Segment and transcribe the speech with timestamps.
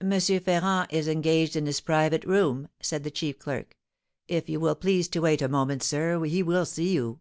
[0.00, 0.20] "M.
[0.20, 3.76] Ferrand is engaged in his private room," said the chief clerk.
[4.28, 7.18] "If you will please to wait a moment, sir, he will see you."